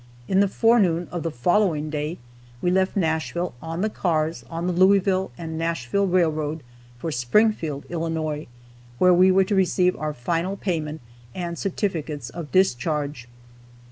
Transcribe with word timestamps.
In 0.27 0.39
the 0.39 0.47
forenoon 0.47 1.07
of 1.11 1.21
the 1.21 1.29
following 1.29 1.91
day 1.91 2.17
we 2.59 2.71
left 2.71 2.97
Nashville 2.97 3.53
on 3.61 3.81
the 3.81 3.87
cars, 3.89 4.43
on 4.49 4.65
the 4.65 4.73
Louisville 4.73 5.29
and 5.37 5.59
Nashville 5.59 6.07
railroad, 6.07 6.63
for 6.97 7.11
Springfield, 7.11 7.85
Illinois, 7.87 8.47
where 8.97 9.13
we 9.13 9.29
were 9.29 9.43
to 9.45 9.53
receive 9.53 9.95
our 9.95 10.13
final 10.15 10.57
payment 10.57 11.01
and 11.35 11.55
certificates 11.55 12.31
of 12.31 12.51
discharge. 12.51 13.29